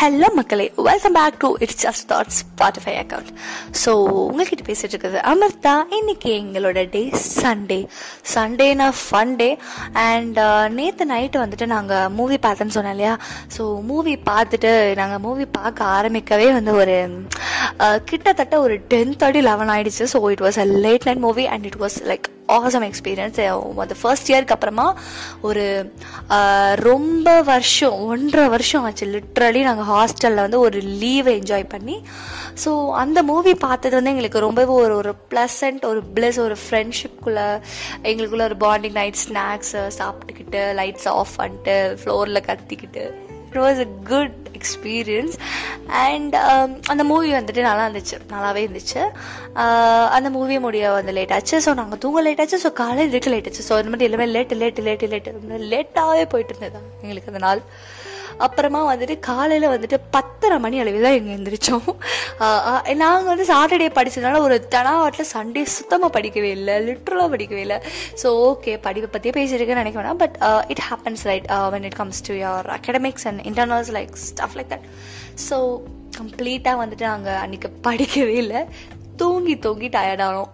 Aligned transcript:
Hello 0.00 0.26
மக்களே. 0.34 0.72
Welcome 0.76 1.12
back 1.12 1.38
to 1.38 1.48
it's 1.58 1.80
just 1.86 2.04
thoughts 2.10 2.36
Spotify 2.40 2.92
account 3.02 3.30
so 3.84 3.90
உங்ககிட்ட 4.24 4.62
பேசிட்டு 4.68 4.94
இருக்குது 4.94 5.18
அமிர்தா. 5.30 5.72
இன்னைக்கு 5.98 6.30
எங்களோட 6.30 6.90
டே 6.90 7.02
சண்டே 7.42 7.78
சண்டேனா 8.34 8.92
ஃபன் 9.00 9.34
டே 9.36 9.58
அண்ட் 9.92 10.38
நேற்று 10.68 11.06
நைட்டு 11.12 11.42
வந்துட்டு 11.42 11.66
நாங்கள் 11.66 12.08
மூவி 12.08 12.36
பார்த்தோன்னு 12.36 12.76
சொன்னோம் 12.76 12.96
இல்லையா? 12.96 13.18
ஸோ 13.56 13.82
மூவி 13.82 14.14
பார்த்துட்டு 14.30 14.94
நாங்கள் 14.94 15.18
மூவி 15.18 15.46
பார்க்க 15.58 15.84
ஆரம்பிக்கவே 15.84 16.52
வந்து 16.52 16.72
ஒரு 16.72 16.96
Uh, 17.84 17.98
கிட்டத்தட்ட 18.10 18.54
ஒரு 18.62 18.76
டென் 18.92 19.12
தேர்ட்டி 19.18 19.40
லெவன் 19.48 19.70
ஆயிடுச்சு. 19.72 20.04
So 20.12 20.18
it 20.32 20.40
was 20.44 20.56
a 20.62 20.64
late 20.84 21.04
night 21.08 21.20
movie 21.24 21.44
and 21.52 21.66
it 21.68 21.76
was 21.82 21.96
like 22.10 22.26
awesome 22.56 22.86
experience 22.88 23.38
அந்த 23.82 23.94
ஃபர்ஸ்ட் 24.00 24.30
இயருக்கு 24.32 24.54
அப்புறமா 24.56 24.86
ஒரு 25.48 25.64
uh, 26.36 26.72
ரொம்ப 26.88 27.26
வருஷம் 27.50 27.94
ஒன்றரை 28.08 28.46
வருஷம் 28.54 28.86
ஆச்சு. 28.88 29.06
லிட்ரலி 29.14 29.62
நாங்கள் 29.68 29.88
ஹாஸ்டலில் 29.92 30.44
வந்து 30.46 30.60
ஒரு 30.66 30.80
லீவை 31.02 31.34
என்ஜாய் 31.40 31.66
பண்ணி 31.74 31.96
ஸோ 32.64 32.72
அந்த 33.04 33.18
மூவி 33.30 33.54
பார்த்தது 33.66 33.96
வந்து 33.98 34.12
எங்களுக்கு 34.14 34.44
ரொம்பவே 34.48 34.74
ஒரு 34.82 34.96
ஒரு 35.02 35.14
ப்ளசண்ட் 35.32 35.82
ஒரு 35.92 36.02
பிளஸ் 36.16 36.40
ஒரு 36.48 36.58
ஃப்ரெண்ட்ஷிப்குள்ளே 36.64 37.48
எங்களுக்குள்ள 38.10 38.50
ஒரு 38.50 38.58
பாண்டிங் 38.66 38.98
நைட் 39.00 39.22
ஸ்நாக்ஸை 39.26 39.86
சாப்பிட்டுக்கிட்டு 40.00 40.62
லைட்ஸ் 40.82 41.08
ஆஃப் 41.16 41.38
பண்ணிட்டு 41.40 41.76
ஃப்ளோரில் 42.02 42.46
கத்திக்கிட்டு. 42.50 43.06
It 43.52 43.60
was 43.64 43.80
a 43.86 43.88
good 44.12 44.36
experience 44.58 45.34
and 45.86 46.34
அந்த 46.92 47.02
மூவி 47.10 47.32
வந்துட்டு 47.32 47.62
நல்லா 47.68 47.84
இருந்துச்சு. 47.88 48.16
நல்லாவே 48.32 48.62
இருந்துச்சு. 48.66 49.00
Uh, 49.62 50.06
அந்த 50.16 50.28
மூவி 50.30 50.56
முடிய 50.58 50.90
வந்து 50.90 51.12
லேட் 51.12 51.32
ஆச்சு. 51.36 51.56
ஸோ 51.66 51.74
நாங்கள் 51.74 51.98
தூங்க 51.98 52.20
லேட் 52.26 52.40
ஆச்சு. 52.40 52.58
ஸோ 52.64 52.72
காலையில் 52.72 53.14
இருக்க 53.14 53.30
லேட் 53.30 53.48
ஆச்சு. 53.50 53.64
ஸோ 53.68 53.78
இந்த 53.82 53.92
மாதிரி 53.92 54.08
எல்லாமே 54.08 54.26
லேட்டு 54.34 54.58
லேட்டு 54.62 54.84
லேட்டு 54.88 55.10
லேட்டு 55.12 55.60
லேட்டாகவே 55.74 56.24
போயிட்டு 56.34 56.54
இருந்தது 56.54 56.80
எங்களுக்கு 57.02 57.32
அந்த 57.32 57.42
நாள். 57.46 57.62
அப்புறமா 58.46 58.80
வந்துட்டு 58.90 59.16
காலையில் 59.28 59.66
வந்துட்டு 59.74 59.98
பத்தரை 60.16 60.56
மணி 60.64 60.76
அளவில் 60.82 61.06
தான் 61.06 61.16
எங்கள் 61.18 61.36
எந்திரிச்சோம். 61.38 61.88
நாங்கள் 63.02 63.30
வந்து 63.32 63.46
சாட்டர்டே 63.52 63.88
படித்ததுனால 63.98 64.40
ஒரு 64.46 64.56
தனாவட்டில் 64.74 65.30
சண்டே 65.34 65.64
சுத்தமாக 65.76 66.10
படிக்கவே 66.16 66.50
இல்லை 66.58 66.76
லிட்ரலாக 66.88 67.28
படிக்கவே 67.34 67.62
இல்லை. 67.66 67.78
ஸோ 68.22 68.30
ஓகே 68.50 68.74
படிப்பை 68.86 69.10
பற்றியே 69.14 69.34
பேசியிருக்கேன்னு 69.38 69.82
நினைக்க 69.84 70.00
வேணாம். 70.02 70.20
But 70.24 70.36
it 70.74 70.84
happens 70.88 71.24
right 71.30 71.48
when 71.76 71.88
it 71.90 71.98
comes 72.02 72.22
to 72.28 72.34
your 72.42 72.68
academics 72.78 73.26
and 73.30 73.42
internals 73.50 73.92
like 73.98 74.12
stuff 74.28 74.56
like 74.60 74.70
that 74.74 74.86
so 75.48 75.58
கம்ப்ளீட்டாக 76.20 76.80
வந்துட்டு 76.82 77.04
நாங்கள் 77.12 77.40
அன்றைக்கி 77.42 77.68
படிக்கவே 77.88 78.36
இல்லை. 78.44 78.62
தூங்கி 79.20 79.54
தூங்கி 79.64 79.88
டயர்டானோம் 79.94 80.52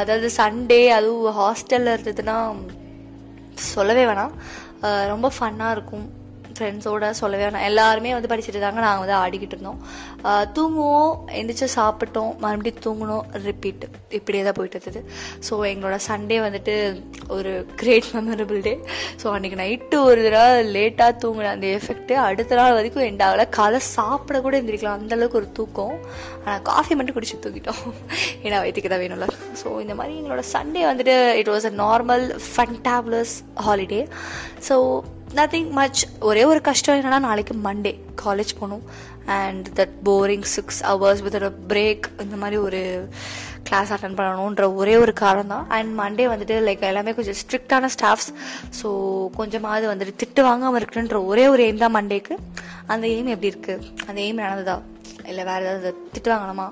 அதாவது 0.00 0.28
சண்டே 0.38 0.80
அதுவும் 0.96 1.36
ஹாஸ்டலில் 1.38 1.92
இருந்ததுன்னா 1.94 2.36
சொல்லவே 3.72 4.02
வேணாம். 4.10 4.34
ரொம்ப 5.12 5.26
ஃபன்னாக 5.36 5.74
இருக்கும். 5.76 6.06
ஃப்ரெண்ட்ஸோட 6.56 7.10
சொல்லவே 7.20 7.44
வேணாம். 7.46 7.66
எல்லாருமே 7.70 8.10
வந்து 8.16 8.30
படிச்சுட்டு 8.32 8.56
இருந்தாங்க 8.56 8.80
நாங்கள் 8.86 9.02
வந்து 9.04 9.16
ஆடிக்கிட்டு 9.22 9.54
இருந்தோம். 9.56 9.80
தூங்குவோம் 10.56 11.12
எந்திரிச்சு 11.38 11.68
சாப்பிட்டோம் 11.78 12.30
மறுபடியும் 12.44 12.82
தூங்கணும் 12.86 13.24
ரிப்பீட் 13.48 13.84
இப்படியே 14.18 14.42
தான் 14.46 14.56
போயிட்டு 14.58 14.78
இருந்தது. 14.78 15.00
ஸோ 15.46 15.54
எங்களோட 15.72 15.96
சண்டே 16.08 16.38
வந்துட்டு 16.46 16.74
ஒரு 17.36 17.52
கிரேட் 17.80 18.08
மெமரபிள் 18.16 18.60
டே 18.68 18.74
ஸோ 19.22 19.26
அன்றைக்கி 19.36 19.58
நைட்டு 19.62 19.98
ஒரு 20.10 20.20
தடவை 20.26 20.52
லேட்டாக 20.76 21.12
தூங்கின 21.24 21.52
அந்த 21.56 21.68
எஃபெக்ட்டு 21.78 22.16
அடுத்த 22.28 22.58
நாள் 22.60 22.76
வரைக்கும் 22.78 23.06
எண்ட் 23.08 23.24
ஆகலை. 23.28 23.46
காலை 23.58 23.80
சாப்பிட 23.96 24.40
கூட 24.46 24.54
எந்திரிக்கலாம். 24.60 24.98
அந்தளவுக்கு 25.00 25.40
ஒரு 25.42 25.50
தூக்கம். 25.58 25.96
ஆனால் 26.44 26.62
காஃபி 26.70 26.94
மட்டும் 26.98 27.16
குடிச்சு 27.18 27.42
தூக்கிட்டோம் 27.44 27.84
ஏன்னா 28.44 28.56
வயிற்றுக்கு 28.62 28.92
தான் 28.94 29.02
வேணும்ல. 29.04 29.28
ஸோ 29.62 29.68
இந்த 29.84 29.96
மாதிரி 29.98 30.14
எங்களோட 30.20 30.44
சண்டே 30.54 30.84
வந்துட்டு 30.90 31.16
it 31.42 31.52
was 31.54 31.68
a 31.72 31.74
normal 31.84 32.24
fantabulous 32.50 33.34
holiday 33.66 34.02
so 34.68 34.76
nothing 35.34 35.70
much 35.70 36.06
ஒரே 36.20 36.44
ஒரு 36.44 36.60
கஷ்டம் 36.60 36.98
என்னன்னா 37.00 37.18
நாளைக்கு 37.18 37.54
மண்டே 37.64 37.92
காலேஜ் 38.24 38.52
போகணும். 38.58 38.84
And 39.26 39.68
that 39.74 39.94
boring 40.04 40.46
six 40.54 40.84
hours 40.84 41.22
with 41.22 41.36
break 41.68 42.22
இந்த 42.22 42.36
மாதிரி 42.36 42.56
ஒரு 42.56 43.08
கிளாஸ் 43.62 43.92
அட்டன் 43.92 44.16
பண்ணணுன்ற 44.16 44.74
ஒரே 44.74 44.96
ஒரு 44.96 45.12
காரணம் 45.12 45.46
தான் 45.46 45.68
அண்ட் 45.68 45.98
மண்டே 46.00 46.24
வந்துட்டு 46.32 46.56
லைக் 46.66 46.80
எல்லாமே 46.80 47.14
கொஞ்சம் 47.14 47.38
ஸ்ட்ரிக்டான 47.42 47.88
ஸ்டாஃப்ஸ் 47.96 48.28
ஸோ 48.82 48.88
கொஞ்சமாவது 49.36 49.88
வந்துட்டு 49.92 50.18
திட்டு 50.22 50.40
வாங்காமல் 50.40 50.80
இருக்குன்ற 50.80 51.26
ஒரே 51.26 51.48
ஒரு 51.48 51.62
எய்ம் 51.62 51.84
தான் 51.84 51.96
மண்டேக்கு 51.96 52.36
அந்த 52.86 53.06
எய்ம் 53.06 53.32
எப்படி 53.34 53.50
இருக்குது 53.54 53.86
அந்த 54.06 54.20
எய்ம் 54.20 54.42
நடந்ததா? 54.44 54.76
இல்லை 55.28 55.44
வேறு 55.44 55.64
ஏதாவது 55.64 55.94
திட்டு 56.14 56.30
வாங்கலாமா 56.32 56.66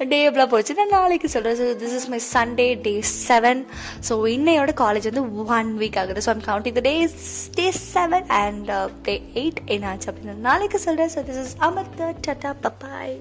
டே 0.00 0.30
எப்படிலாம் 0.30 0.46
போச்சு 0.46 0.74
நான் 0.74 0.88
நாளைக்கு 0.88 1.28
சொல்கிறேன் 1.28 1.56
so 1.56 1.76
this 1.80 1.94
is 1.94 2.08
my 2.08 2.20
Sunday 2.32 2.80
day 2.80 3.00
seven 3.28 3.60
so 4.08 4.14
இன்னையோட 4.28 4.72
காலேஜ் 4.74 5.08
வந்து 5.10 5.24
ஒன் 5.56 5.78
வீக் 5.78 5.98
ஆகுது. 5.98 6.20
So 6.20 6.28
I'm 6.28 6.44
counting 6.46 6.72
the 6.72 6.84
days 6.88 7.16
day 7.54 7.70
seven 7.94 8.28
and 8.36 8.70
day 9.02 9.22
eight 9.34 9.60
என்னாச்சு 9.66 10.08
அப்படின்னு 10.10 10.36
நாளைக்கு 10.40 10.78
சொல்கிறேன் 10.78 11.12
ஸோ 11.16 11.22
திஸ் 11.30 11.42
இஸ் 11.44 11.56
அமர்த்த 11.60 12.14
டட்டா 12.26 12.52
பப்பாய் 12.62 13.16